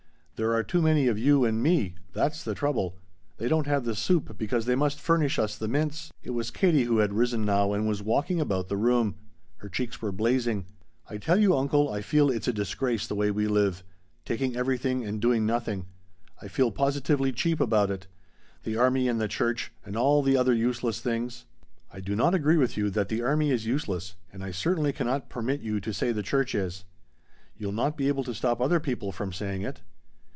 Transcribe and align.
There 0.37 0.53
are 0.55 0.63
too 0.63 0.81
many 0.81 1.05
of 1.07 1.19
you 1.19 1.45
and 1.45 1.61
me 1.61 1.93
that's 2.13 2.43
the 2.43 2.55
trouble. 2.55 2.95
They 3.37 3.47
don't 3.47 3.67
have 3.67 3.83
the 3.85 3.93
soup 3.93 4.39
because 4.39 4.65
they 4.65 4.73
must 4.73 4.99
furnish 4.99 5.37
us 5.37 5.55
the 5.55 5.67
mints." 5.67 6.11
It 6.23 6.31
was 6.31 6.49
Katie 6.49 6.85
who 6.85 6.97
had 6.97 7.13
risen 7.13 7.45
now 7.45 7.73
and 7.73 7.87
was 7.87 8.01
walking 8.01 8.41
about 8.41 8.67
the 8.67 8.75
room. 8.75 9.13
Her 9.57 9.69
cheeks 9.69 10.01
were 10.01 10.11
blazing. 10.11 10.65
"I 11.07 11.17
tell 11.19 11.39
you, 11.39 11.55
uncle, 11.55 11.93
I 11.93 12.01
feel 12.01 12.31
it's 12.31 12.47
a 12.47 12.53
disgrace 12.53 13.05
the 13.05 13.13
way 13.13 13.29
we 13.29 13.47
live 13.47 13.83
taking 14.25 14.55
everything 14.55 15.05
and 15.05 15.21
doing 15.21 15.45
nothing. 15.45 15.85
I 16.41 16.47
feel 16.47 16.71
positively 16.71 17.31
cheap 17.31 17.59
about 17.59 17.91
it. 17.91 18.07
The 18.63 18.77
army 18.77 19.07
and 19.07 19.21
the 19.21 19.27
church 19.27 19.71
and 19.85 19.95
all 19.95 20.23
the 20.23 20.37
other 20.37 20.55
useless 20.55 21.01
things" 21.01 21.45
"I 21.93 21.99
do 21.99 22.15
not 22.15 22.33
agree 22.33 22.57
with 22.57 22.77
you 22.77 22.89
that 22.89 23.09
the 23.09 23.21
army 23.21 23.51
is 23.51 23.67
useless 23.67 24.15
and 24.33 24.43
I 24.43 24.49
certainly 24.49 24.91
cannot 24.91 25.29
permit 25.29 25.61
you 25.61 25.79
to 25.81 25.93
say 25.93 26.11
the 26.11 26.23
church 26.23 26.55
is." 26.55 26.83
"You'll 27.55 27.71
not 27.73 27.95
be 27.95 28.07
able 28.07 28.23
to 28.23 28.33
stop 28.33 28.59
other 28.59 28.79
people 28.79 29.11
from 29.11 29.31
saying 29.31 29.61
it!" 29.61 29.81